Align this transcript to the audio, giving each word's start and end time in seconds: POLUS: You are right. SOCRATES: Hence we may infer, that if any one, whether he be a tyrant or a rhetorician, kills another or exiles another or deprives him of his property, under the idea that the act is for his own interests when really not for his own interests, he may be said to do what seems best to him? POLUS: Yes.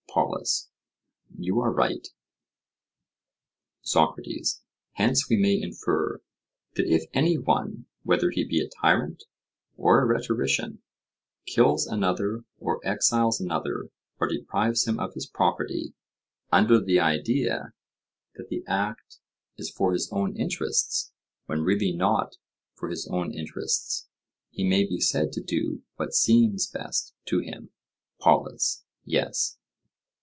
POLUS: 0.13 0.69
You 1.37 1.61
are 1.61 1.71
right. 1.71 2.05
SOCRATES: 3.83 4.61
Hence 4.95 5.29
we 5.29 5.37
may 5.37 5.57
infer, 5.61 6.21
that 6.75 6.85
if 6.85 7.03
any 7.13 7.37
one, 7.37 7.85
whether 8.03 8.29
he 8.29 8.43
be 8.43 8.59
a 8.59 8.67
tyrant 8.67 9.23
or 9.77 10.01
a 10.01 10.05
rhetorician, 10.05 10.79
kills 11.45 11.87
another 11.87 12.43
or 12.59 12.85
exiles 12.85 13.39
another 13.39 13.87
or 14.19 14.27
deprives 14.27 14.85
him 14.85 14.99
of 14.99 15.13
his 15.13 15.25
property, 15.27 15.93
under 16.51 16.77
the 16.81 16.99
idea 16.99 17.71
that 18.35 18.49
the 18.49 18.65
act 18.67 19.19
is 19.55 19.69
for 19.71 19.93
his 19.93 20.09
own 20.11 20.35
interests 20.35 21.13
when 21.45 21.61
really 21.61 21.93
not 21.93 22.35
for 22.75 22.89
his 22.89 23.07
own 23.09 23.33
interests, 23.33 24.09
he 24.49 24.67
may 24.67 24.83
be 24.85 24.99
said 24.99 25.31
to 25.31 25.41
do 25.41 25.83
what 25.95 26.13
seems 26.13 26.67
best 26.67 27.15
to 27.23 27.39
him? 27.39 27.69
POLUS: 28.19 28.83
Yes. 29.05 29.57